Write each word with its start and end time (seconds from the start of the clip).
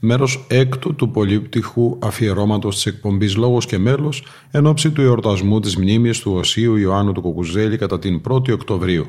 μέρος 0.00 0.44
έκτου 0.48 0.94
του 0.94 1.10
πολύπτυχου 1.10 1.98
αφιερώματος 2.00 2.74
της 2.74 2.86
εκπομπής 2.86 3.36
«Λόγος 3.36 3.66
και 3.66 3.78
μέλος» 3.78 4.24
εν 4.50 4.66
ώψη 4.66 4.90
του 4.90 5.02
εορτασμού 5.02 5.60
της 5.60 5.76
μνήμης 5.76 6.18
του 6.20 6.32
Οσίου 6.32 6.76
Ιωάννου 6.76 7.12
του 7.12 7.20
Κουκουζέλη 7.20 7.76
κατά 7.76 7.98
την 7.98 8.20
1η 8.28 8.52
Οκτωβρίου. 8.52 9.06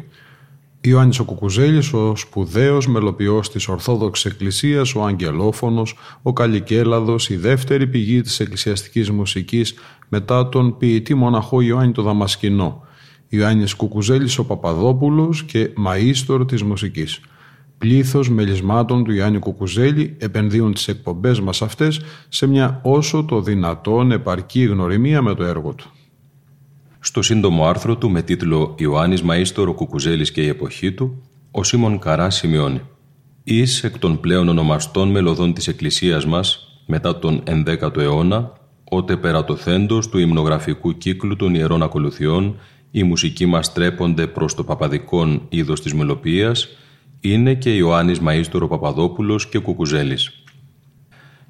Ιωάννης 0.82 1.20
ο 1.20 1.24
Κουκουζέλης, 1.24 1.94
ο 1.94 2.16
σπουδαίος 2.16 2.88
μελοποιός 2.88 3.52
της 3.52 3.68
Ορθόδοξης 3.68 4.32
Εκκλησίας, 4.32 4.96
ο 4.96 5.06
Αγγελόφωνος, 5.06 5.96
ο 6.22 6.34
Καλικέλαδος, 6.34 7.30
η 7.30 7.36
δεύτερη 7.36 7.88
πηγή 7.88 8.22
της 8.22 8.40
εκκλησιαστικής 8.40 9.12
μουσικής 9.12 9.74
μετά 10.10 10.50
τον 10.50 10.78
ποιητή 10.78 11.14
μοναχό 11.14 11.62
Ιωάννη 11.62 11.92
το 11.92 12.02
Δαμασκηνό, 12.02 12.84
Ιωάννης 13.30 13.74
Κουκουζέλης 13.74 14.38
ο 14.38 14.46
Παπαδόπουλος 14.46 15.44
και 15.44 15.70
μαΐστορ 15.86 16.46
της 16.48 16.64
μουσικής. 16.64 17.20
Πλήθος 17.82 18.30
μελισμάτων 18.30 19.04
του 19.04 19.12
Ιωάννη 19.12 19.40
Κουκουζέλη 19.40 20.16
επενδύουν 20.20 20.74
τις 20.74 20.88
εκπομπές 20.88 21.40
μας 21.40 21.62
αυτές 21.62 22.02
σε 22.30 22.48
μια 22.48 22.80
όσο 22.84 23.24
το 23.24 23.42
δυνατόν 23.42 24.12
επαρκή 24.12 24.64
γνωριμία 24.64 25.22
με 25.22 25.36
το 25.36 25.44
έργο 25.44 25.74
του. 25.74 25.92
Στο 27.00 27.22
σύντομο 27.22 27.66
άρθρο 27.68 27.98
του 27.98 28.10
με 28.10 28.22
τίτλο 28.22 28.76
«Ιωάννης 28.78 29.24
Μαΐστορο 29.28 29.74
Κουκουζέλης 29.76 30.32
και 30.32 30.42
η 30.42 30.48
εποχή 30.48 30.92
του», 30.92 31.22
ο 31.52 31.64
Σίμων 31.64 32.00
Καρά 32.00 32.30
σημειώνει 32.30 32.82
«Εις 33.44 33.84
εκ 33.84 34.00
των 34.00 34.20
πλέον 34.20 34.50
ονομαστών 34.50 35.10
μελωδών 35.10 35.54
της 35.54 35.68
Εκκλησίας 35.68 36.26
μας, 36.26 36.82
μετά 36.86 37.20
τον 37.20 37.44
11ο 37.46 37.98
αιώνα, 37.98 38.54
ότε 38.84 39.18
περατοθέντος 39.18 40.10
του 40.10 40.18
υμνογραφικού 40.18 40.98
κύκλου 40.98 41.36
των 41.36 41.56
Ιερών 41.56 41.84
Ακολουθιών, 41.84 42.56
οι 42.92 43.04
μουσικοί 43.04 43.46
μας 43.46 43.74
τρέπονται 43.74 44.28
προς 44.28 44.56
το 44.56 44.64
παπαδικόν 44.64 45.42
είδος 45.50 45.82
της 45.82 45.94
μελοποιίας, 45.94 46.70
είναι 47.22 47.54
και 47.54 47.76
Ιωάννης 47.76 48.20
Μαΐστορο 48.26 48.68
Παπαδόπουλος 48.70 49.48
και 49.48 49.60
Κουκουζέλης. 49.60 50.44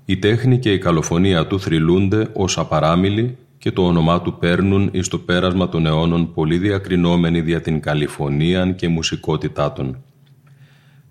Η 0.06 0.18
τέχνη 0.18 0.60
και 0.60 0.72
η 0.72 0.78
καλοφωνία 0.78 1.48
του 1.48 1.60
θρυλούνται 1.60 2.30
ως 2.34 2.58
απαράμιλοι 2.58 3.38
και 3.58 3.72
το 3.72 3.86
όνομά 3.86 4.22
του 4.22 4.38
παίρνουν 4.38 4.90
εις 4.92 5.08
το 5.08 5.20
πέρασμα 5.20 5.70
των 5.70 5.86
αιώνων 5.86 6.34
πολύ 6.34 6.58
διακρινόμενοι 6.58 7.42
δια 7.42 7.62
την 7.62 7.80
καλυφωνίαν 7.80 8.76
και 8.76 8.88
μουσικότητά 8.88 9.74
των. 9.74 10.04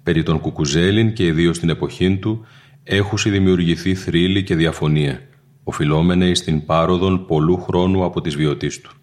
Περί 0.03 0.23
των 0.23 0.41
Κουκουζέλιν 0.41 1.13
και 1.13 1.27
ιδίως 1.27 1.57
στην 1.57 1.69
εποχή 1.69 2.17
του 2.17 2.47
έχουσι 2.85 3.31
δημιουργηθεί 3.31 3.95
θρύλη 3.95 4.43
και 4.43 4.55
διαφωνία, 4.55 5.21
οφειλόμενε 5.65 6.27
εις 6.27 6.45
την 6.45 6.65
πάροδον 6.65 7.27
πολλού 7.27 7.61
χρόνου 7.61 8.05
από 8.05 8.21
τις 8.21 8.37
βιωτής 8.37 8.81
του. 8.81 9.00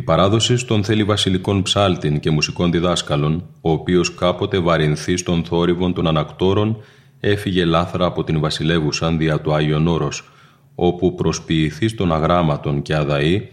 Η 0.00 0.02
παράδοση 0.02 0.66
των 0.66 0.84
θέλει 0.84 1.04
βασιλικών 1.04 1.62
ψάλτην 1.62 2.20
και 2.20 2.30
μουσικών 2.30 2.70
διδάσκαλων, 2.70 3.44
ο 3.60 3.70
οποίος 3.70 4.14
κάποτε 4.14 4.58
βαρυνθεί 4.58 5.16
στον 5.16 5.44
θόρυβον 5.44 5.94
των 5.94 6.06
ανακτόρων, 6.06 6.76
έφυγε 7.20 7.64
λάθρα 7.64 8.06
από 8.06 8.24
την 8.24 8.40
βασιλεύουσαν 8.40 9.18
δια 9.18 9.40
του 9.40 9.54
Άγιον 9.54 9.86
Όρος, 9.86 10.30
όπου 10.74 11.14
προσποιηθεί 11.14 11.94
των 11.94 12.12
αγράμματων 12.12 12.82
και 12.82 12.94
αδαή, 12.94 13.48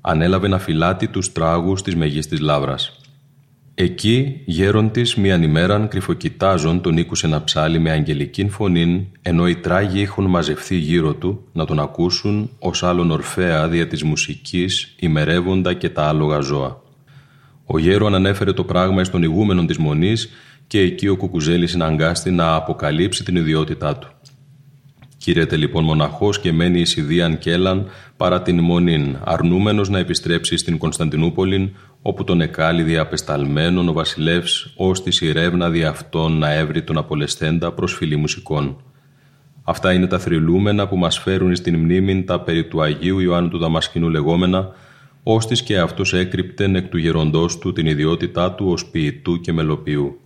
ανέλαβε 0.00 0.48
να 0.48 0.58
φυλάτει 0.58 1.08
τους 1.08 1.32
τράγους 1.32 1.82
της 1.82 1.96
Μεγίστης 1.96 2.40
Λάβρας. 2.40 3.00
Εκεί, 3.74 4.42
γέροντης 4.44 5.14
μίαν 5.14 5.42
ημέραν 5.42 5.88
κρυφοκοιτάζον 5.88 6.80
τον 6.80 6.96
ήκουσε 6.96 7.26
να 7.26 7.44
ψάλει 7.44 7.78
με 7.78 7.90
αγγελικήν 7.90 8.50
φωνήν, 8.50 9.06
ενώ 9.22 9.48
οι 9.48 9.56
τράγοι 9.56 10.02
έχουν 10.02 10.26
μαζευθεί 10.26 10.76
γύρω 10.76 11.14
του 11.14 11.48
να 11.52 11.64
τον 11.64 11.80
ακούσουν 11.80 12.50
ως 12.58 12.82
άλλον 12.82 13.10
ορφέα 13.10 13.68
δια 13.68 13.86
της 13.86 14.02
μουσικής, 14.02 14.94
ημερεύοντα 14.98 15.74
και 15.74 15.88
τα 15.88 16.08
άλογα 16.08 16.40
ζώα. 16.40 16.80
Ο 17.64 17.78
γέρον 17.78 18.14
ανέφερε 18.14 18.52
το 18.52 18.64
πράγμα 18.64 19.04
στον 19.04 19.22
ηγούμενον 19.22 19.66
της 19.66 19.78
μονής 19.78 20.30
και 20.66 20.80
εκεί 20.80 21.08
ο 21.08 21.16
Κουκουζέλης 21.16 21.70
συναγκάστη 21.70 22.30
να 22.30 22.54
αποκαλύψει 22.54 23.24
την 23.24 23.36
ιδιότητά 23.36 23.96
του. 23.96 24.08
Κήρεται 25.22 25.56
λοιπόν 25.56 25.84
μοναχός 25.84 26.40
και 26.40 26.52
μένει 26.52 26.80
εις 26.80 26.96
ιδίαν 26.96 27.38
κέλαν 27.38 27.86
παρά 28.16 28.42
την 28.42 28.60
μονήν, 28.60 29.16
αρνούμενος 29.24 29.88
να 29.88 29.98
επιστρέψει 29.98 30.56
στην 30.56 30.78
Κωνσταντινούπολη, 30.78 31.72
όπου 32.02 32.24
τον 32.24 32.40
εκάλει 32.40 32.82
διαπεσταλμένον 32.82 33.88
ο 33.88 33.92
βασιλεύς, 33.92 34.72
ως 34.76 35.02
της 35.02 35.16
σειρεύνα 35.16 35.70
δι' 35.70 35.84
αυτόν 35.84 36.38
να 36.38 36.52
έβρει 36.52 36.82
τον 36.82 36.98
απολεσθέντα 36.98 37.72
προς 37.72 37.94
φιλή 37.94 38.16
μουσικών. 38.16 38.82
Αυτά 39.62 39.92
είναι 39.92 40.06
τα 40.06 40.18
θρυλούμενα 40.18 40.88
που 40.88 40.96
μας 40.96 41.18
φέρουν 41.18 41.56
στην 41.56 41.78
μνήμη 41.78 42.24
τα 42.24 42.40
περί 42.40 42.64
του 42.64 42.82
Αγίου 42.82 43.18
Ιωάννου 43.18 43.48
του 43.48 43.58
Δαμασκηνού 43.58 44.08
λεγόμενα, 44.08 44.68
ώστις 45.22 45.62
και 45.62 45.78
αυτός 45.78 46.14
έκρυπτεν 46.14 46.74
εκ 46.74 46.88
του 46.88 46.98
γεροντός 46.98 47.58
του 47.58 47.72
την 47.72 47.86
ιδιότητά 47.86 48.52
του 48.52 48.66
ως 48.68 48.86
ποιητού 48.86 49.40
και 49.40 49.52
μελοποιού. 49.52 50.16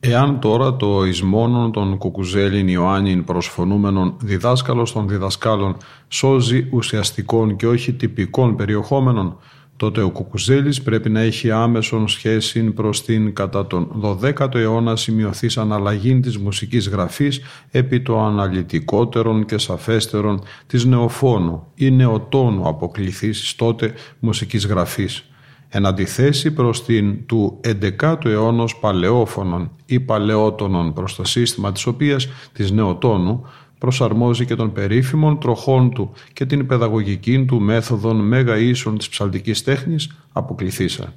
Εάν 0.00 0.40
τώρα 0.40 0.76
το 0.76 1.04
εις 1.04 1.22
μόνον 1.22 1.72
των 1.72 1.98
κουκουζέλιν 1.98 2.68
Ιωάννην 2.68 3.24
προσφωνούμενων 3.24 4.16
διδάσκαλος 4.20 4.92
των 4.92 5.08
διδασκάλων 5.08 5.76
σώζει 6.08 6.68
ουσιαστικών 6.70 7.56
και 7.56 7.66
όχι 7.66 7.92
τυπικών 7.92 8.56
περιεχόμενων, 8.56 9.36
τότε 9.78 10.02
ο 10.02 10.10
Κουκουζέλης 10.10 10.82
πρέπει 10.82 11.10
να 11.10 11.20
έχει 11.20 11.50
άμεσον 11.50 12.08
σχέση 12.08 12.62
προς 12.62 13.04
την 13.04 13.34
κατά 13.34 13.66
τον 13.66 14.00
12ο 14.02 14.54
αιώνα 14.54 14.96
σημειωθής 14.96 15.58
αναλλαγή 15.58 16.20
της 16.20 16.38
μουσικής 16.38 16.88
γραφής 16.88 17.40
επί 17.70 18.00
το 18.00 18.20
αναλυτικότερον 18.20 19.44
και 19.44 19.58
σαφέστερον 19.58 20.40
της 20.66 20.84
νεοφώνου 20.84 21.66
ή 21.74 21.90
νεοτόνου 21.90 22.68
αποκληθής 22.68 23.54
τότε 23.56 23.92
μουσικής 24.18 24.66
γραφής 24.66 25.27
εν 25.68 25.86
αντιθέσει 25.86 26.50
προς 26.50 26.84
την 26.84 27.26
του 27.26 27.60
11ου 27.64 28.24
αιώνος 28.24 28.76
παλαιόφωνων 28.76 29.70
ή 29.86 30.00
παλαιότονων 30.00 30.92
προς 30.92 31.14
το 31.14 31.24
σύστημα 31.24 31.72
της 31.72 31.86
οποίας 31.86 32.28
της 32.52 32.70
νεοτόνου 32.70 33.46
προσαρμόζει 33.78 34.44
και 34.44 34.54
των 34.54 34.72
περίφημων 34.72 35.38
τροχών 35.38 35.90
του 35.90 36.12
και 36.32 36.46
την 36.46 36.66
παιδαγωγική 36.66 37.44
του 37.44 37.60
μέθοδον 37.60 38.16
μέγα 38.16 38.56
ίσων 38.56 38.98
της 38.98 39.08
ψαλτικής 39.08 39.62
τέχνης 39.62 40.16
αποκληθήσα. 40.32 41.14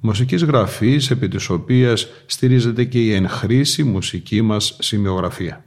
Μουσικής 0.00 0.44
γραφής 0.44 1.10
επί 1.10 1.28
της 1.28 1.50
οποίας 1.50 2.08
στηρίζεται 2.26 2.84
και 2.84 2.98
η 2.98 3.12
εν 3.12 3.28
χρήση 3.28 3.84
μουσική 3.84 4.42
μας 4.42 4.76
σημειογραφία. 4.80 5.64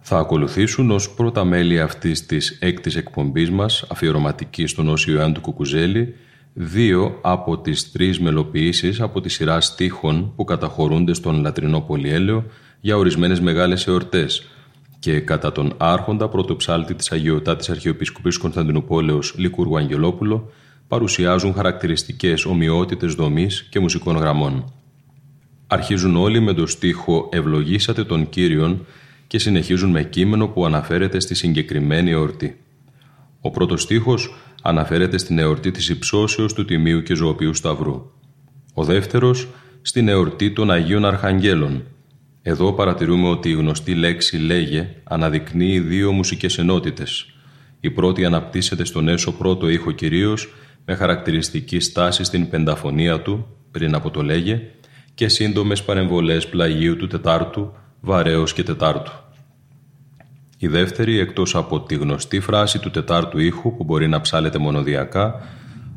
Θα 0.00 0.18
ακολουθήσουν 0.18 0.90
ως 0.90 1.10
πρώτα 1.10 1.44
μέλη 1.44 1.80
αυτής 1.80 2.26
της 2.26 2.58
έκτης 2.60 2.96
εκπομπής 2.96 3.50
μας 3.50 3.84
αφιερωματική 3.88 4.66
στον 4.66 4.88
Όσιο 4.88 5.14
Ιωάννη 5.14 5.34
του 5.34 5.40
Κουκουζέλη 5.40 6.14
δύο 6.58 7.18
από 7.22 7.58
τις 7.58 7.92
τρεις 7.92 8.20
μελοποιήσεις 8.20 9.00
από 9.00 9.20
τη 9.20 9.28
σειρά 9.28 9.60
στίχων 9.60 10.32
που 10.36 10.44
καταχωρούνται 10.44 11.14
στον 11.14 11.40
λατρινό 11.40 11.80
πολυέλαιο 11.80 12.44
για 12.80 12.96
ορισμένες 12.96 13.40
μεγάλες 13.40 13.86
εορτές 13.86 14.46
και 14.98 15.20
κατά 15.20 15.52
τον 15.52 15.74
άρχοντα 15.76 16.28
πρωτοψάλτη 16.28 16.94
της 16.94 17.12
Αγιωτάτης 17.12 17.70
Αρχιεπισκοπής 17.70 18.38
Κωνσταντινούπολεως 18.38 19.34
Λικούργου 19.36 19.76
Αγγελόπουλο 19.76 20.50
παρουσιάζουν 20.88 21.54
χαρακτηριστικές 21.54 22.44
ομοιότητες 22.44 23.14
δομής 23.14 23.66
και 23.70 23.80
μουσικών 23.80 24.16
γραμμών. 24.16 24.72
Αρχίζουν 25.66 26.16
όλοι 26.16 26.40
με 26.40 26.52
το 26.52 26.66
στίχο 26.66 27.28
«Ευλογήσατε 27.32 28.04
τον 28.04 28.28
Κύριον» 28.28 28.86
και 29.26 29.38
συνεχίζουν 29.38 29.90
με 29.90 30.02
κείμενο 30.02 30.46
που 30.46 30.64
αναφέρεται 30.66 31.20
στη 31.20 31.34
συγκεκριμένη 31.34 32.10
εορτή. 32.10 32.60
Ο 33.40 33.50
πρώτος 33.50 33.82
στίχος 33.82 34.34
αναφέρεται 34.68 35.18
στην 35.18 35.38
εορτή 35.38 35.70
της 35.70 35.88
υψώσεως 35.88 36.52
του 36.52 36.64
Τιμίου 36.64 37.02
και 37.02 37.14
Ζωοποιού 37.14 37.54
Σταυρού. 37.54 38.10
Ο 38.74 38.84
δεύτερος 38.84 39.48
στην 39.82 40.08
εορτή 40.08 40.50
των 40.50 40.70
Αγίων 40.70 41.04
Αρχαγγέλων, 41.04 41.82
Εδώ 42.42 42.72
παρατηρούμε 42.72 43.28
ότι 43.28 43.48
η 43.48 43.52
γνωστή 43.52 43.94
λέξη 43.94 44.36
«λέγε» 44.36 44.88
αναδεικνύει 45.04 45.80
δύο 45.80 46.12
μουσικές 46.12 46.58
ενότητες. 46.58 47.26
Η 47.80 47.90
πρώτη 47.90 48.24
αναπτύσσεται 48.24 48.84
στον 48.84 49.08
έσω 49.08 49.32
πρώτο 49.32 49.68
ήχο 49.68 49.90
κυρίως 49.90 50.54
με 50.84 50.94
χαρακτηριστική 50.94 51.80
στάση 51.80 52.24
στην 52.24 52.48
πενταφωνία 52.48 53.20
του, 53.20 53.46
πριν 53.70 53.94
από 53.94 54.10
το 54.10 54.22
«λέγε», 54.22 54.62
και 55.14 55.28
σύντομες 55.28 55.82
παρεμβολές 55.82 56.48
πλαγίου 56.48 56.96
του 56.96 57.06
τετάρτου, 57.06 57.72
βαρέως 58.00 58.52
και 58.52 58.62
τετάρτου. 58.62 59.12
Η 60.58 60.66
δεύτερη, 60.68 61.18
εκτός 61.18 61.54
από 61.54 61.80
τη 61.80 61.94
γνωστή 61.94 62.40
φράση 62.40 62.78
του 62.78 62.90
τετάρτου 62.90 63.38
ήχου 63.38 63.76
που 63.76 63.84
μπορεί 63.84 64.08
να 64.08 64.20
ψάλεται 64.20 64.58
μονοδιακά, 64.58 65.34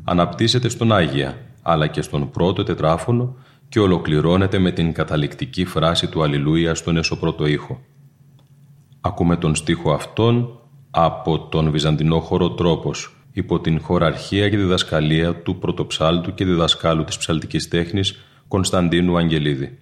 αναπτύσσεται 0.04 0.68
στον 0.68 0.92
Άγια, 0.92 1.36
αλλά 1.62 1.86
και 1.86 2.02
στον 2.02 2.30
πρώτο 2.30 2.62
τετράφωνο 2.62 3.36
και 3.68 3.80
ολοκληρώνεται 3.80 4.58
με 4.58 4.70
την 4.70 4.92
καταληκτική 4.92 5.64
φράση 5.64 6.08
του 6.08 6.22
Αλληλούια 6.22 6.74
στον 6.74 6.96
εσωπρότο 6.96 7.46
ήχο. 7.46 7.80
Ακούμε 9.00 9.36
τον 9.36 9.54
στίχο 9.54 9.92
αυτόν 9.92 10.60
από 10.90 11.38
τον 11.40 11.70
βυζαντινό 11.70 12.20
χώρο 12.20 12.50
τρόπος, 12.50 13.16
υπό 13.32 13.60
την 13.60 13.80
χωραρχία 13.80 14.48
και 14.48 14.56
διδασκαλία 14.56 15.34
του 15.34 15.58
πρωτοψάλτου 15.58 16.34
και 16.34 16.44
διδασκάλου 16.44 17.04
της 17.04 17.16
ψαλτικής 17.18 17.68
τέχνης 17.68 18.24
Κωνσταντίνου 18.48 19.16
Αγγελίδη. 19.16 19.78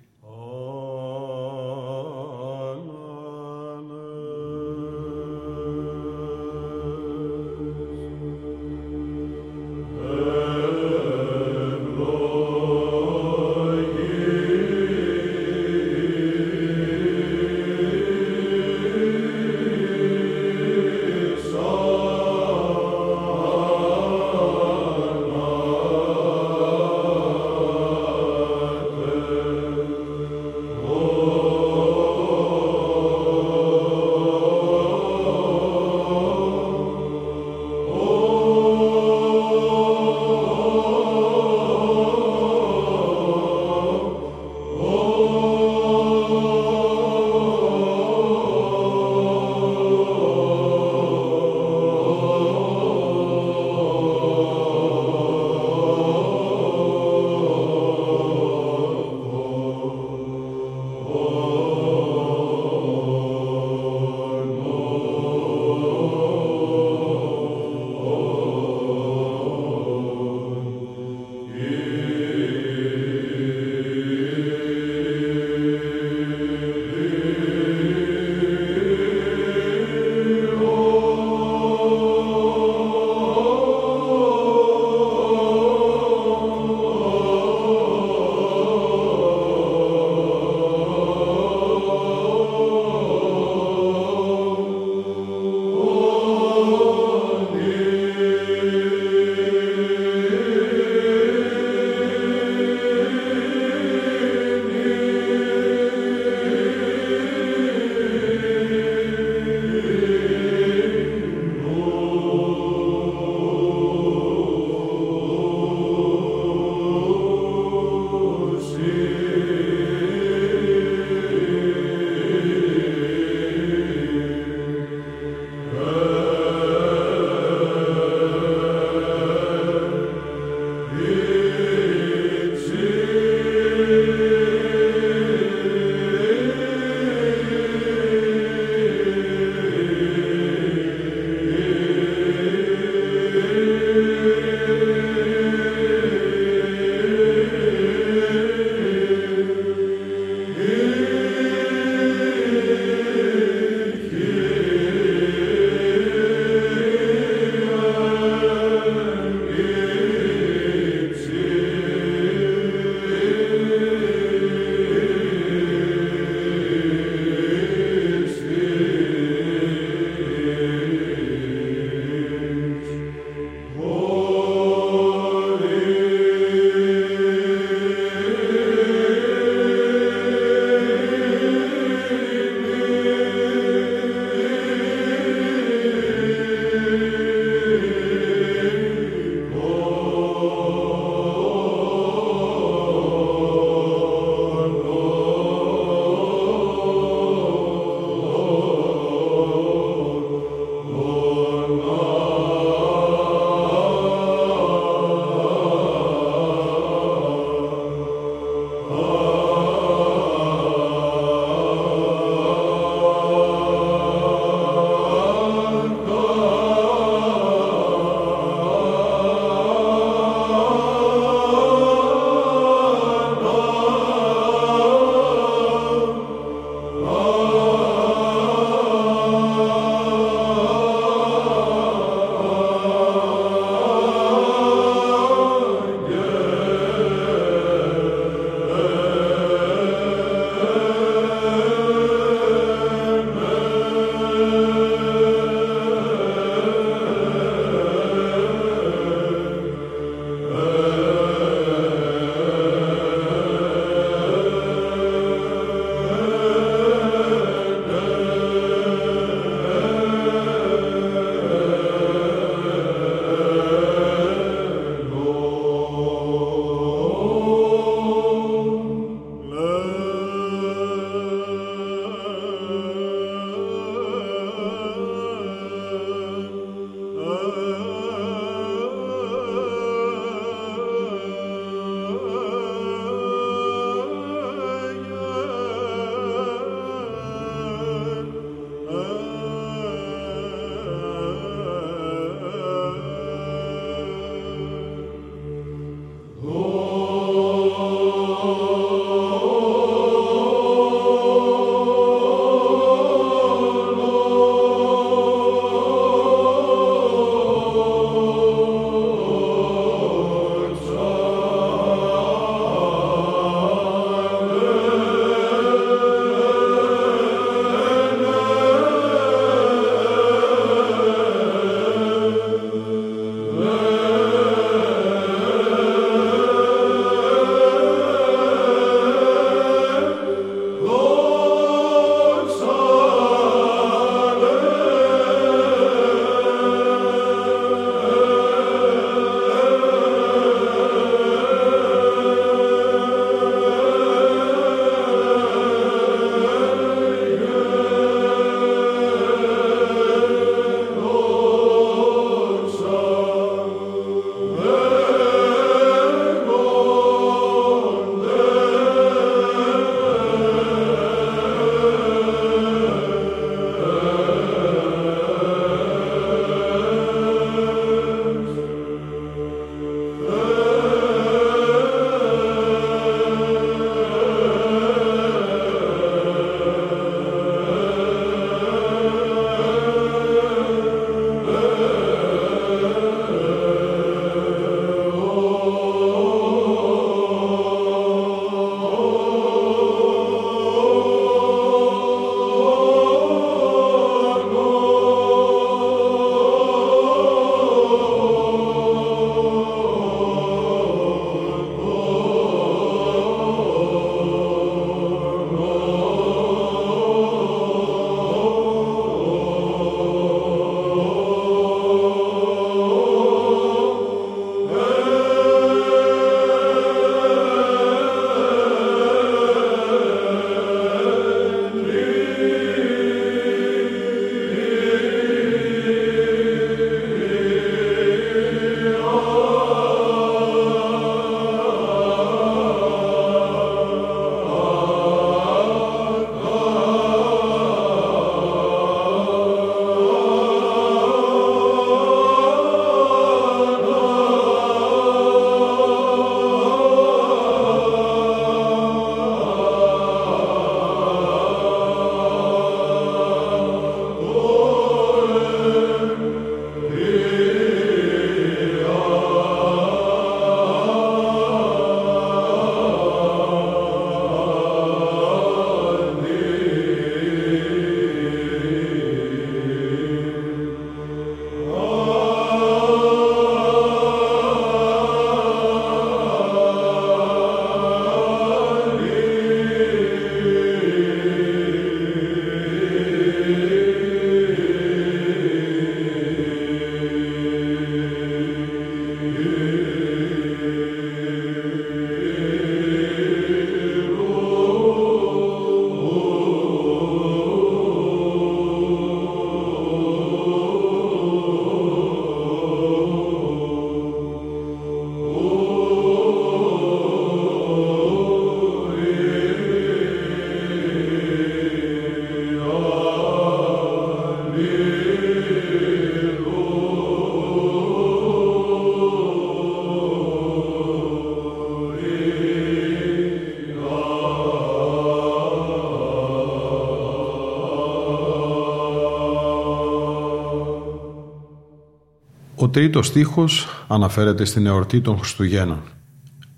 Ο 532.69 532.71
τρίτος 532.71 533.07
στίχος 533.07 533.85
αναφέρεται 533.89 534.45
στην 534.45 534.67
εορτή 534.67 535.01
των 535.01 535.19
Χριστουγέννων. 535.19 535.83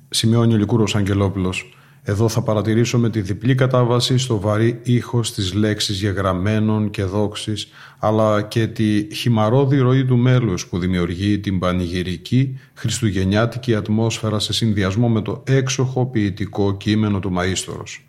Σημειώνει 0.09 0.55
ο 0.55 0.57
Λικούρος 0.57 0.97
Αγγελόπουλος 0.97 1.75
εδώ 2.03 2.29
θα 2.29 2.43
παρατηρήσουμε 2.43 3.11
τη 3.11 3.21
διπλή 3.21 3.55
κατάβαση 3.55 4.19
στο 4.19 4.41
βαρύ 4.41 4.81
ήχος 4.83 5.33
της 5.33 5.55
λέξης 5.55 6.01
γεγραμμένων 6.01 6.91
και 6.91 7.05
δόξης, 7.05 7.69
αλλά 7.99 8.43
και 8.43 8.67
τη 8.67 9.15
χυμαρόδη 9.15 9.79
ροή 9.79 10.05
του 10.05 10.17
μέλους 10.17 10.67
που 10.67 10.79
δημιουργεί 10.79 11.39
την 11.39 11.59
πανηγυρική 11.59 12.59
χριστουγεννιάτικη 12.75 13.75
ατμόσφαιρα 13.75 14.39
σε 14.39 14.53
συνδυασμό 14.53 15.09
με 15.09 15.23
το 15.23 15.43
έξοχο 15.47 16.07
ποιητικό 16.07 16.77
κείμενο 16.77 17.19
του 17.21 17.33
Μαΐστορος. 17.37 18.05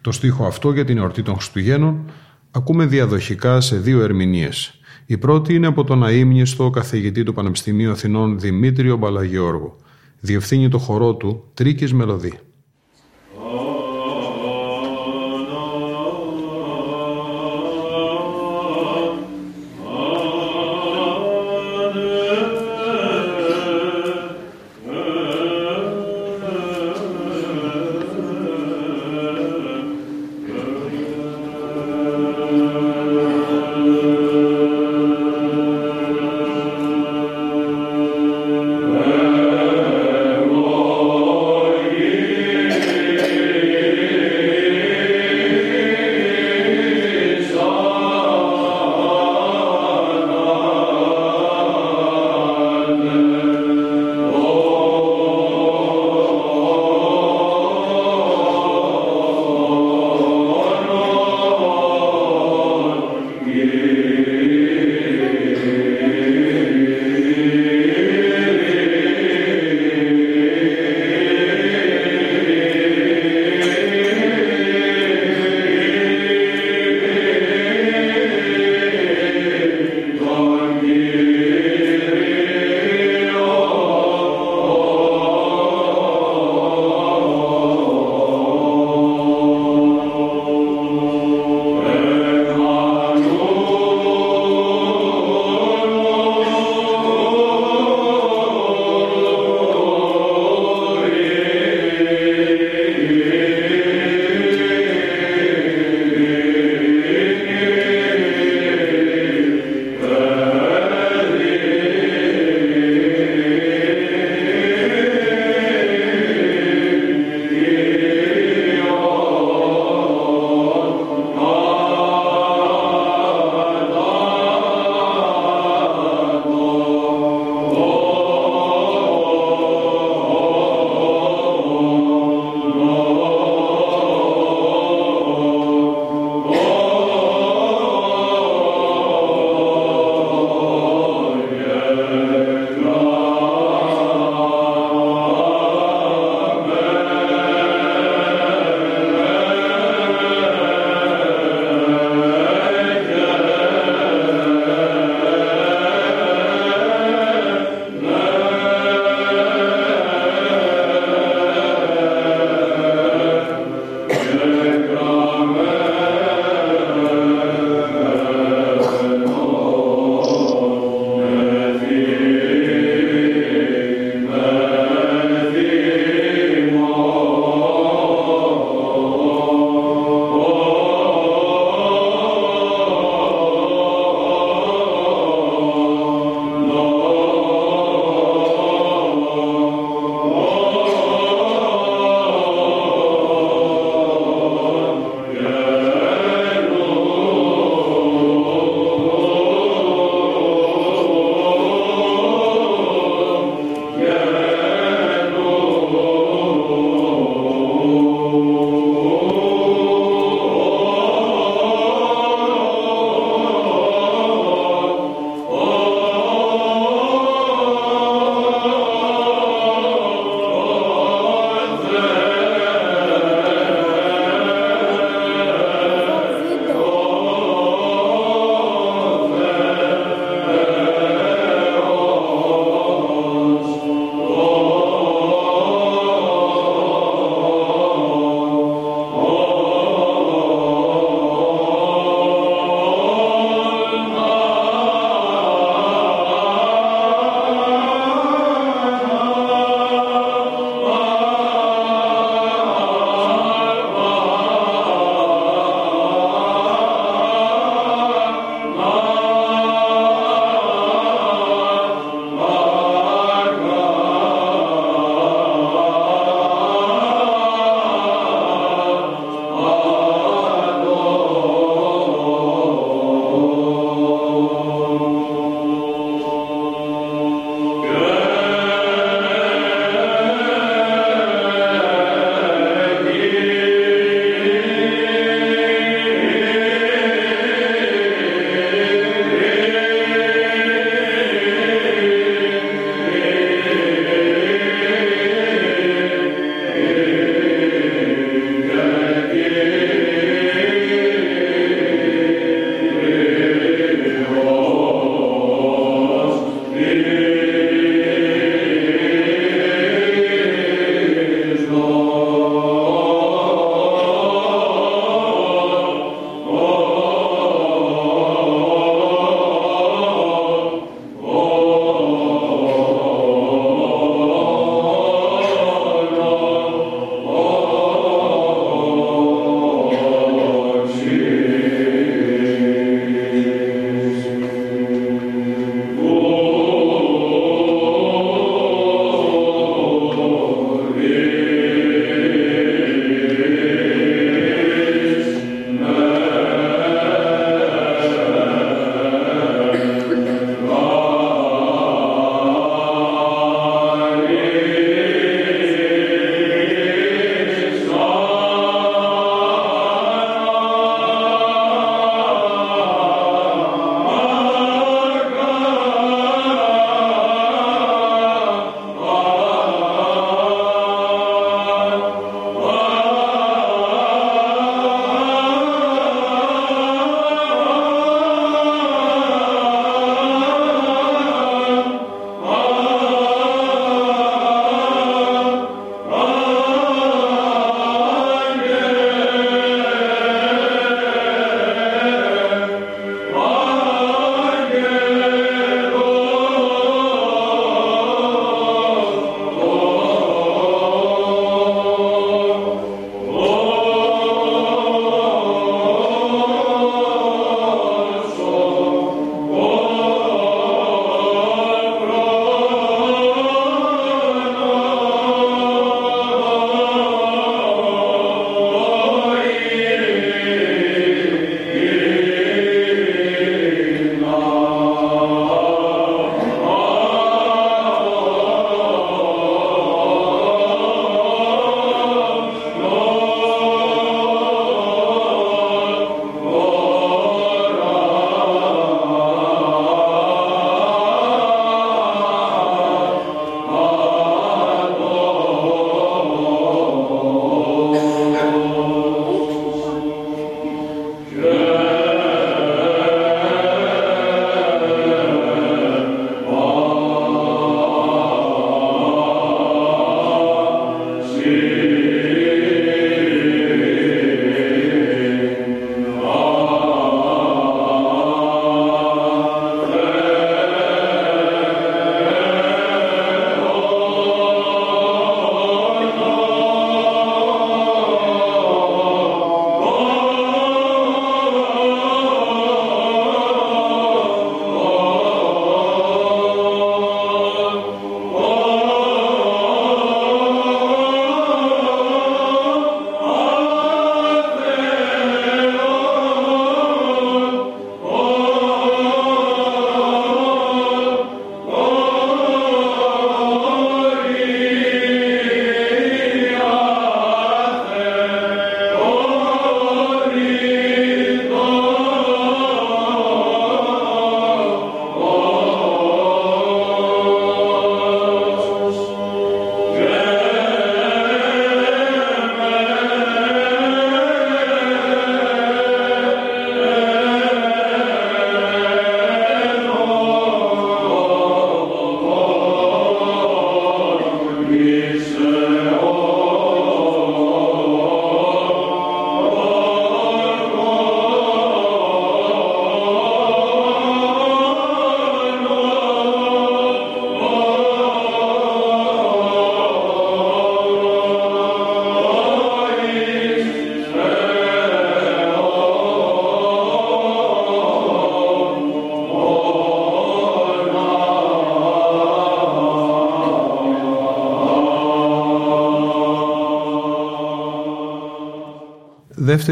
Το 0.00 0.12
στίχο 0.12 0.46
αυτό 0.46 0.72
για 0.72 0.84
την 0.84 0.98
εορτή 0.98 1.22
των 1.22 1.34
Χριστουγέννων 1.34 2.10
ακούμε 2.50 2.86
διαδοχικά 2.86 3.60
σε 3.60 3.76
δύο 3.76 4.00
ερμηνείες. 4.00 4.79
Η 5.10 5.18
πρώτη 5.18 5.54
είναι 5.54 5.66
από 5.66 5.84
τον 5.84 6.04
αείμνηστο 6.04 6.70
καθηγητή 6.70 7.22
του 7.22 7.32
Πανεπιστημίου 7.32 7.90
Αθηνών 7.90 8.38
Δημήτριο 8.38 8.96
Μπαλαγιώργου. 8.96 9.76
Διευθύνει 10.20 10.68
το 10.68 10.78
χορό 10.78 11.14
του 11.14 11.44
Τρίκης 11.54 11.92
Μελωδή. 11.92 12.32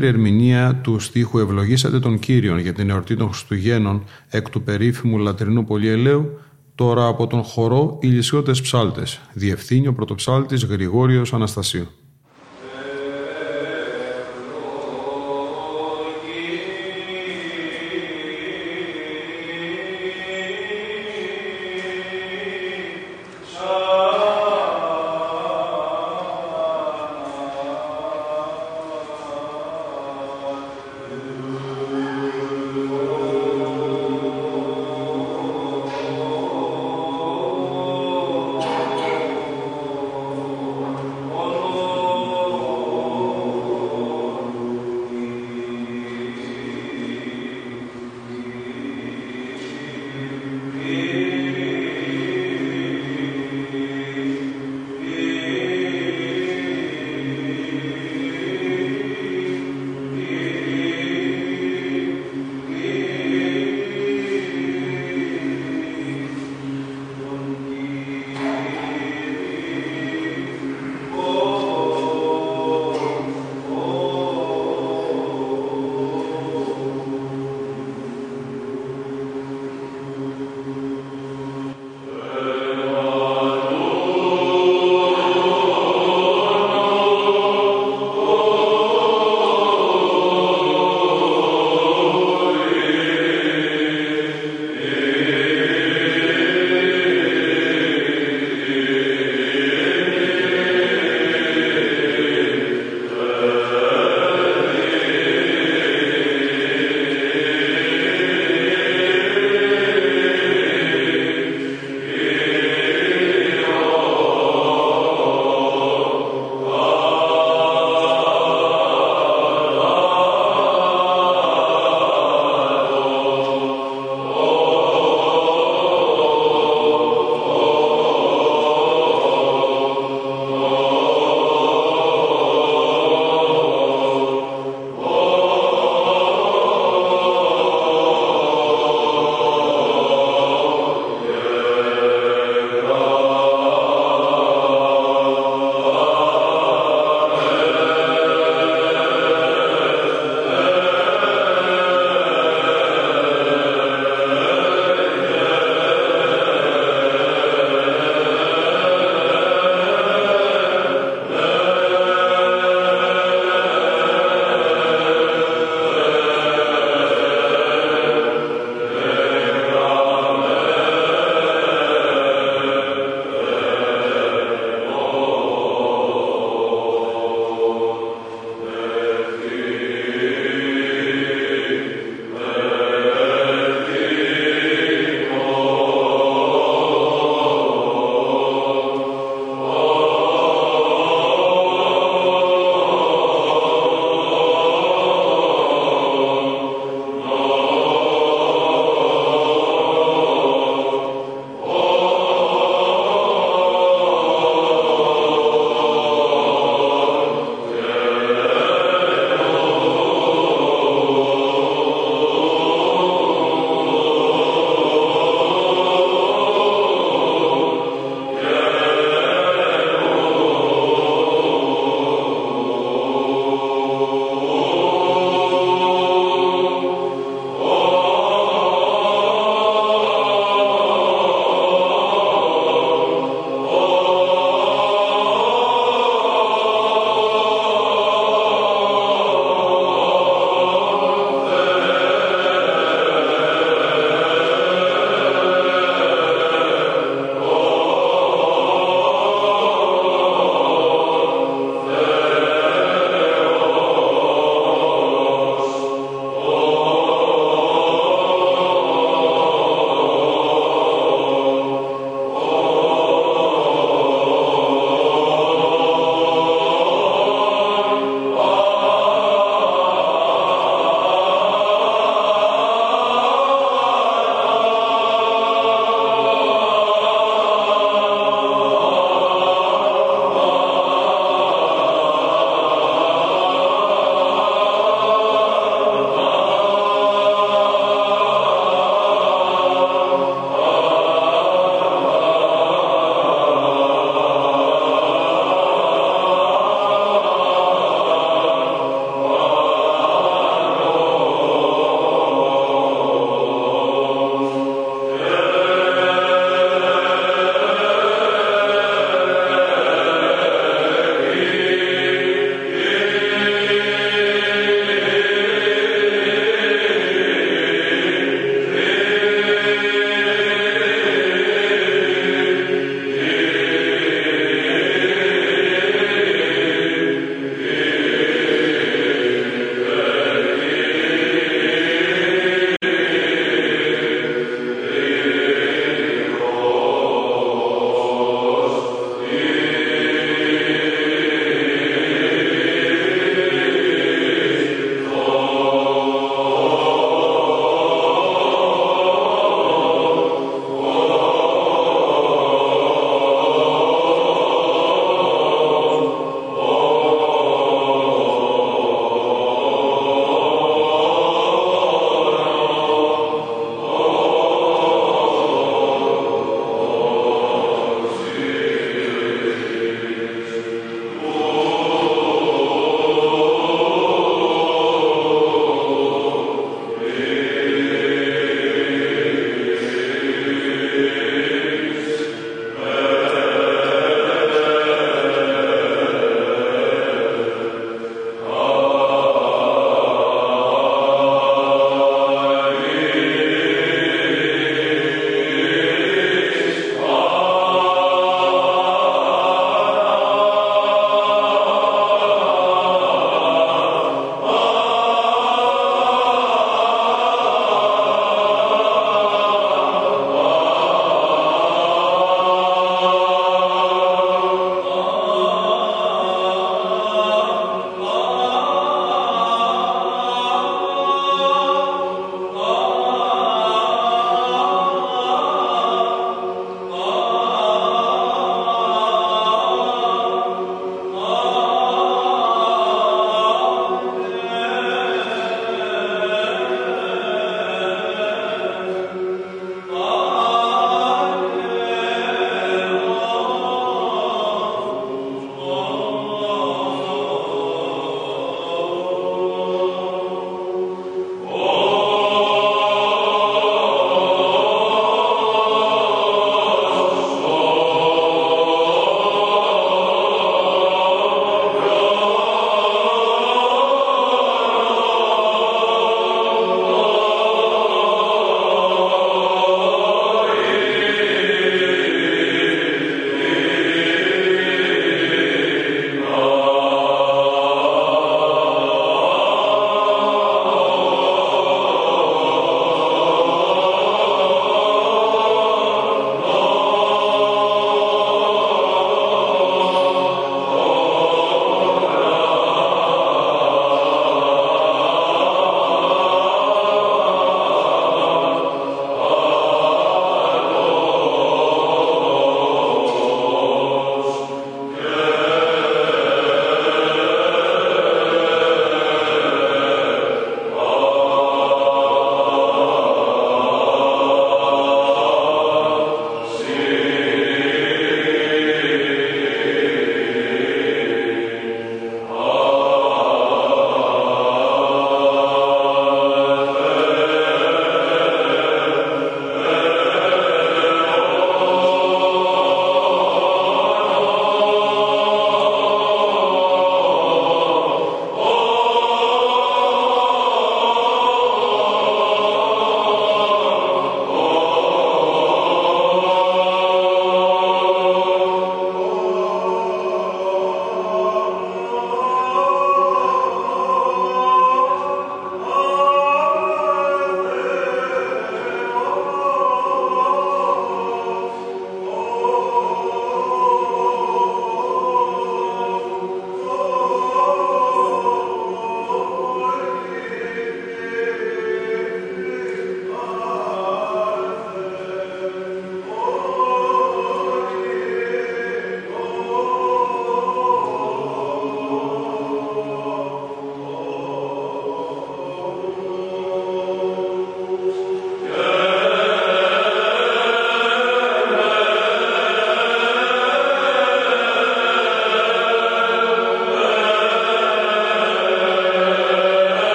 Δεύτερη 0.00 0.18
ερμηνεία 0.18 0.80
του 0.82 0.98
στίχου 0.98 1.38
«Ευλογήσατε 1.38 1.98
τον 1.98 2.18
Κύριον» 2.18 2.58
για 2.58 2.72
την 2.72 2.90
εορτή 2.90 3.16
των 3.16 3.28
Χριστουγέννων 3.28 4.04
εκ 4.28 4.48
του 4.50 4.62
περίφημου 4.62 5.18
λατρινού 5.18 5.64
πολυελαίου, 5.64 6.38
τώρα 6.74 7.06
από 7.06 7.26
τον 7.26 7.42
χορό 7.42 7.98
«Ηλισιώτες 8.00 8.60
ψάλτες», 8.60 9.20
διευθύνει 9.32 9.86
ο 9.86 9.92
πρωτοψάλτης 9.92 10.64
Γρηγόριος 10.64 11.32
Αναστασίου. 11.32 11.86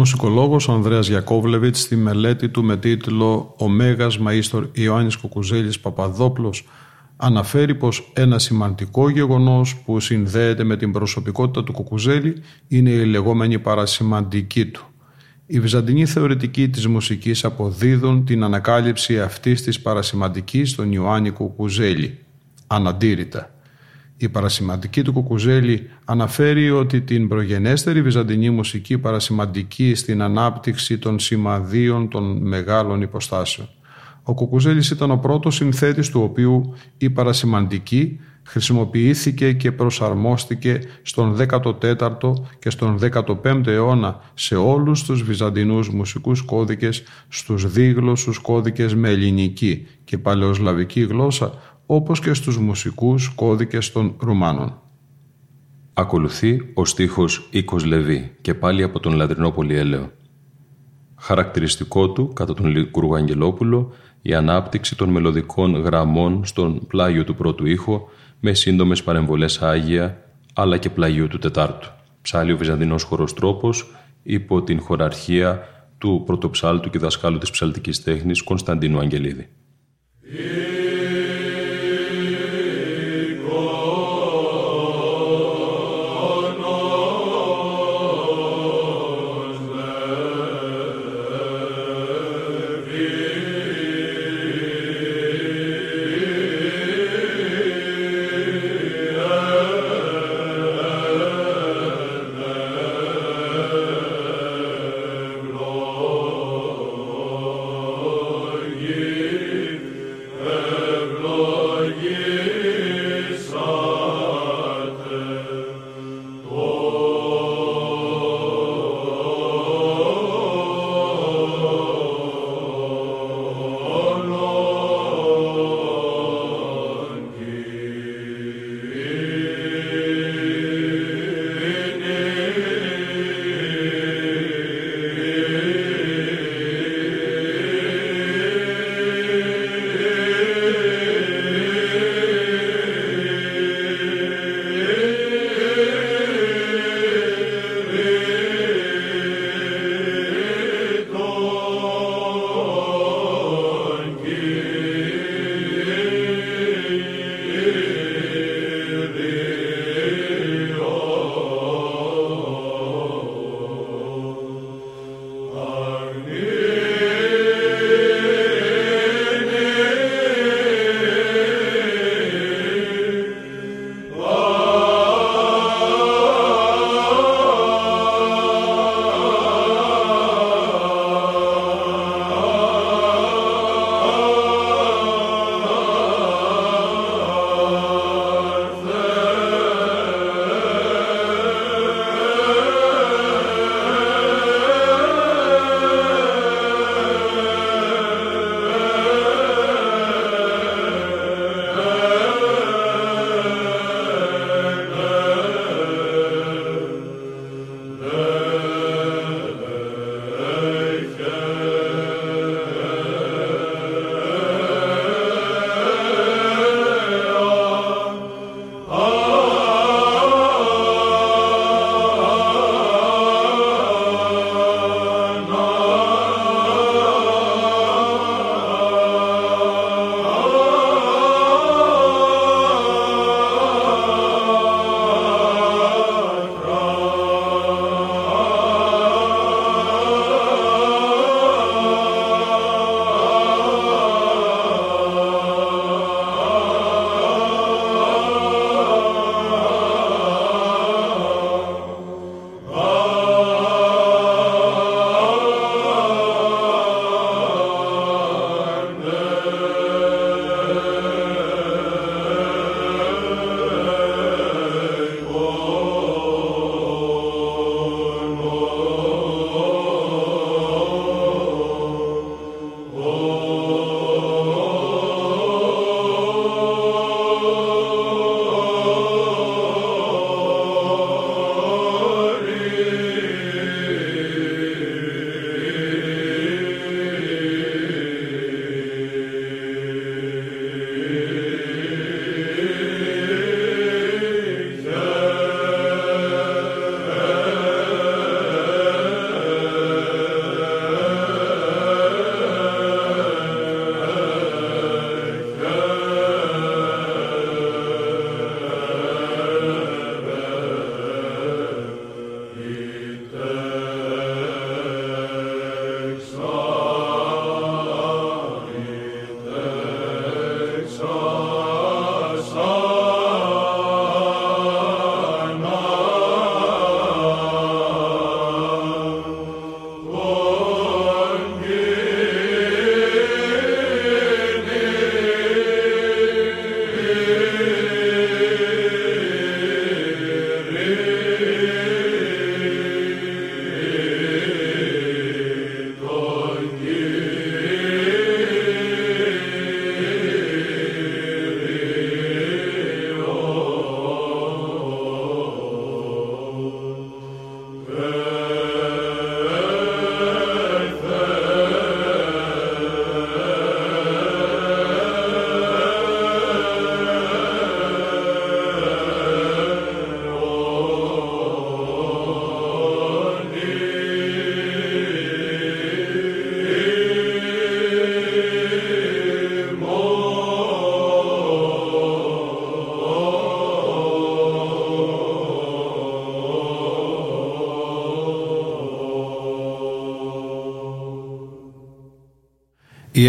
Ο 0.00 0.02
μουσικολόγος 0.02 0.68
Ανδρέας 0.68 1.08
Γιακόβλεβιτς 1.08 1.80
στη 1.80 1.96
μελέτη 1.96 2.48
του 2.48 2.64
με 2.64 2.76
τίτλο 2.76 3.54
«Ο 3.58 3.68
Μέγας 3.68 4.18
Μαΐστορ 4.18 4.68
Ιωάννης 4.72 5.16
Κουκουζέλης 5.16 5.80
Παπαδόπλος» 5.80 6.68
αναφέρει 7.16 7.74
πως 7.74 8.12
ένα 8.14 8.38
σημαντικό 8.38 9.08
γεγονός 9.10 9.76
που 9.76 10.00
συνδέεται 10.00 10.64
με 10.64 10.76
την 10.76 10.92
προσωπικότητα 10.92 11.64
του 11.64 11.72
Κουκουζέλη 11.72 12.42
είναι 12.68 12.90
η 12.90 13.04
λεγόμενη 13.04 13.58
παρασημαντική 13.58 14.66
του. 14.66 14.86
Οι 15.46 15.60
βυζαντινοί 15.60 16.06
θεωρητικοί 16.06 16.68
της 16.68 16.86
μουσικής 16.86 17.44
αποδίδουν 17.44 18.24
την 18.24 18.42
ανακάλυψη 18.42 19.20
αυτής 19.20 19.62
της 19.62 19.80
παρασημαντικής 19.80 20.70
στον 20.70 20.92
Ιωάννη 20.92 21.30
Κουκουζέλη, 21.30 22.18
αναντήρητα. 22.66 23.50
Η 24.22 24.28
παρασημαντική 24.28 25.02
του 25.02 25.12
Κουκουζέλη 25.12 25.90
αναφέρει 26.04 26.70
ότι 26.70 27.00
την 27.00 27.28
προγενέστερη 27.28 28.02
βυζαντινή 28.02 28.50
μουσική 28.50 28.98
παρασημαντική 28.98 29.94
στην 29.94 30.22
ανάπτυξη 30.22 30.98
των 30.98 31.18
σημαδίων 31.18 32.08
των 32.08 32.36
μεγάλων 32.36 33.02
υποστάσεων. 33.02 33.68
Ο 34.22 34.34
Κουκουζέλης 34.34 34.90
ήταν 34.90 35.10
ο 35.10 35.16
πρώτος 35.16 35.54
συνθέτης 35.54 36.08
του 36.08 36.22
οποίου 36.22 36.74
η 36.98 37.10
παρασημαντική 37.10 38.20
χρησιμοποιήθηκε 38.42 39.52
και 39.52 39.72
προσαρμόστηκε 39.72 40.80
στον 41.02 41.36
14ο 41.50 42.32
και 42.58 42.70
στον 42.70 42.98
15ο 43.12 43.66
αιώνα 43.66 44.20
σε 44.34 44.56
όλους 44.56 45.04
τους 45.04 45.22
βυζαντινούς 45.22 45.90
μουσικούς 45.90 46.42
κώδικες, 46.42 47.02
στους 47.28 47.72
δίγλωσσους 47.72 48.38
κώδικες 48.38 48.94
με 48.94 49.08
ελληνική 49.08 49.86
και 50.04 50.18
παλαιοσλαβική 50.18 51.00
γλώσσα, 51.00 51.52
όπως 51.92 52.20
και 52.20 52.34
στους 52.34 52.58
μουσικούς 52.58 53.28
κώδικες 53.28 53.92
των 53.92 54.14
Ρουμάνων. 54.18 54.80
Ακολουθεί 55.92 56.70
ο 56.74 56.84
στίχος 56.84 57.48
«Οίκος 57.50 57.84
Λεβί» 57.84 58.36
και 58.40 58.54
πάλι 58.54 58.82
από 58.82 59.00
τον 59.00 59.12
Λατρινό 59.12 59.50
Πολυέλαιο. 59.50 60.12
Χαρακτηριστικό 61.16 62.10
του, 62.10 62.32
κατά 62.32 62.54
τον 62.54 62.66
Λικούργο 62.66 63.14
Αγγελόπουλο, 63.14 63.92
η 64.22 64.34
ανάπτυξη 64.34 64.96
των 64.96 65.08
μελωδικών 65.08 65.74
γραμμών 65.74 66.44
στον 66.44 66.86
πλάγιο 66.86 67.24
του 67.24 67.34
πρώτου 67.34 67.66
ήχο 67.66 68.08
με 68.40 68.54
σύντομες 68.54 69.02
παρεμβολές 69.02 69.62
Άγια 69.62 70.24
αλλά 70.54 70.78
και 70.78 70.90
πλαγίου 70.90 71.28
του 71.28 71.38
Τετάρτου. 71.38 71.88
Ψάλλει 72.22 72.52
ο 72.52 72.56
Βυζαντινός 72.56 73.02
χωροστρόπο 73.02 73.70
υπό 74.22 74.62
την 74.62 74.80
χωραρχία 74.80 75.62
του 75.98 76.22
πρωτοψάλτου 76.26 76.90
και 76.90 76.98
δασκάλου 76.98 77.38
της 77.38 77.50
ψαλτικής 77.50 78.02
τέχνης 78.02 78.42
Κωνσταντίνου 78.42 78.98
Αγγελίδη. 78.98 79.48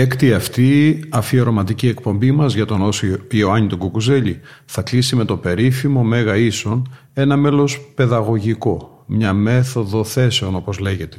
Έκτη 0.01 0.33
αυτή 0.33 0.99
αφιερωματική 1.09 1.87
εκπομπή 1.87 2.31
μας 2.31 2.53
για 2.53 2.65
τον 2.65 2.81
Όσιο 2.81 3.17
Ιωάννη 3.31 3.67
τον 3.67 3.77
Κουκουζέλη 3.77 4.39
θα 4.65 4.81
κλείσει 4.81 5.15
με 5.15 5.25
το 5.25 5.37
περίφημο 5.37 6.03
Μέγα 6.03 6.35
Ίσον, 6.35 6.91
ένα 7.13 7.37
μέλος 7.37 7.79
παιδαγωγικό, 7.95 9.03
μια 9.05 9.33
μέθοδο 9.33 10.03
θέσεων 10.03 10.55
όπως 10.55 10.79
λέγεται. 10.79 11.17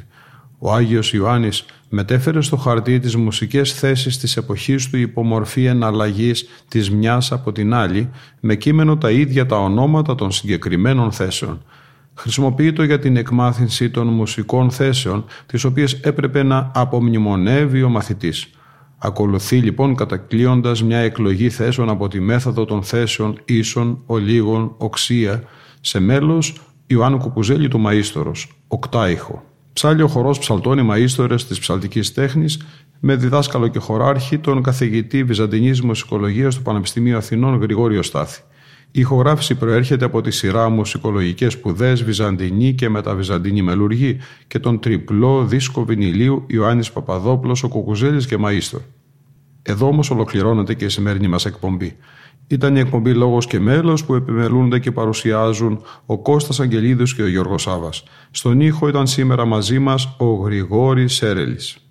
Ο 0.57 0.73
Άγιος 0.73 1.13
Ιωάννης 1.13 1.65
μετέφερε 1.89 2.41
στο 2.41 2.57
χαρτί 2.57 2.99
τις 2.99 3.15
μουσικές 3.15 3.73
θέσεις 3.73 4.17
της 4.17 4.37
εποχής 4.37 4.89
του 4.89 4.97
υπομορφή 4.97 5.65
εναλλαγής 5.65 6.47
της 6.67 6.91
μιας 6.91 7.31
από 7.31 7.51
την 7.51 7.73
άλλη 7.73 8.09
με 8.39 8.55
κείμενο 8.55 8.97
τα 8.97 9.11
ίδια 9.11 9.45
τα 9.45 9.57
ονόματα 9.57 10.15
των 10.15 10.31
συγκεκριμένων 10.31 11.11
θέσεων. 11.11 11.63
Χρησιμοποιείται 12.13 12.85
για 12.85 12.99
την 12.99 13.17
εκμάθηση 13.17 13.89
των 13.89 14.07
μουσικών 14.07 14.71
θέσεων 14.71 15.25
τις 15.45 15.63
οποίες 15.63 15.93
έπρεπε 15.93 16.43
να 16.43 16.71
απομνημονεύει 16.73 17.83
ο 17.83 17.89
μαθητής. 17.89 18.47
Ακολουθεί 19.05 19.57
λοιπόν 19.57 19.95
κατακλείοντας 19.95 20.83
μια 20.83 20.97
εκλογή 20.97 21.49
θέσεων 21.49 21.89
από 21.89 22.07
τη 22.07 22.19
μέθοδο 22.19 22.65
των 22.65 22.83
θέσεων 22.83 23.39
ίσων, 23.45 24.01
ολίγων, 24.05 24.75
οξία 24.77 25.43
σε 25.81 25.99
μέλος 25.99 26.61
Ιωάννου 26.87 27.17
Κουκουζέλη 27.17 27.67
του 27.67 27.81
Μαΐστορος, 27.85 28.47
οκτάιχο. 28.67 29.43
Ψάλλει 29.73 30.01
ο 30.01 30.07
χορός 30.07 30.39
ψαλτώνει 30.39 30.89
μαΐστορες 30.91 31.41
της 31.47 31.59
ψαλτικής 31.59 32.13
τέχνης 32.13 32.65
με 32.99 33.15
διδάσκαλο 33.15 33.67
και 33.67 33.79
χωράρχη 33.79 34.37
τον 34.37 34.63
καθηγητή 34.63 35.23
Βυζαντινής 35.23 35.81
Μουσικολογίας 35.81 36.55
του 36.55 36.61
Πανεπιστημίου 36.61 37.17
Αθηνών 37.17 37.61
Γρηγόριο 37.61 38.01
Στάθη. 38.01 38.41
Η 38.95 38.99
ηχογράφηση 38.99 39.55
προέρχεται 39.55 40.05
από 40.05 40.21
τη 40.21 40.31
σειρά 40.31 40.69
μουσικολογικέ 40.69 41.49
σπουδές 41.49 42.03
Βυζαντινή 42.03 42.73
και 42.73 42.89
μεταβυζαντινή 42.89 43.61
μελουργή 43.61 44.17
και 44.47 44.59
τον 44.59 44.79
τριπλό 44.79 45.45
δίσκο 45.45 45.85
βινιλίου 45.85 46.43
Ιωάννης 46.47 46.91
Παπαδόπουλος, 46.91 47.63
ο 47.63 47.67
Κουκουζέλης 47.67 48.25
και 48.25 48.37
Μαΐστορ. 48.39 48.81
Εδώ 49.61 49.87
όμως 49.87 50.09
ολοκληρώνεται 50.11 50.73
και 50.73 50.85
η 50.85 50.89
σημερινή 50.89 51.27
μας 51.27 51.45
εκπομπή. 51.45 51.97
Ήταν 52.47 52.75
η 52.75 52.79
εκπομπή 52.79 53.13
Λόγος 53.13 53.47
και 53.47 53.59
Μέλος 53.59 54.05
που 54.05 54.15
επιμελούνται 54.15 54.79
και 54.79 54.91
παρουσιάζουν 54.91 55.81
ο 56.05 56.17
Κώστας 56.17 56.59
Αγγελίδος 56.59 57.15
και 57.15 57.21
ο 57.21 57.27
Γιώργος 57.27 57.61
Σάβας. 57.61 58.03
Στον 58.31 58.61
ήχο 58.61 58.87
ήταν 58.87 59.07
σήμερα 59.07 59.45
μαζί 59.45 59.79
μας 59.79 60.15
ο 60.17 60.25
Γρηγόρης 60.25 61.13
Σέρελης. 61.13 61.82